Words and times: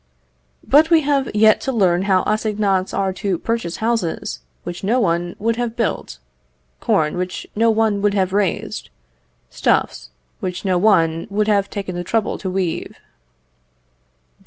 But 0.67 0.89
we 0.89 1.01
have 1.01 1.29
yet 1.35 1.61
to 1.61 1.71
learn 1.71 2.01
how 2.09 2.23
assignats 2.25 2.91
are 2.91 3.13
to 3.13 3.37
purchase 3.37 3.75
houses, 3.75 4.39
which 4.63 4.83
no 4.83 4.99
one 4.99 5.35
would 5.37 5.57
have 5.57 5.75
built; 5.75 6.17
corn, 6.79 7.17
which 7.17 7.45
no 7.55 7.69
one 7.69 8.01
would 8.01 8.15
have 8.15 8.33
raised; 8.33 8.89
stuffs, 9.51 10.09
which 10.39 10.65
no 10.65 10.79
one 10.79 11.27
would 11.29 11.47
have 11.47 11.69
taken 11.69 11.93
the 11.95 12.03
trouble 12.03 12.39
to 12.39 12.49
weave. 12.49 12.97